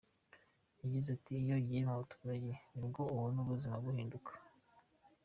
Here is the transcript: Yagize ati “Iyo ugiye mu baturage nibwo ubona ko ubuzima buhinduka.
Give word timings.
Yagize 0.81 1.07
ati 1.17 1.31
“Iyo 1.41 1.53
ugiye 1.59 1.81
mu 1.87 1.95
baturage 2.01 2.51
nibwo 2.77 3.01
ubona 3.13 3.37
ko 3.41 3.43
ubuzima 3.45 3.75
buhinduka. 3.83 4.31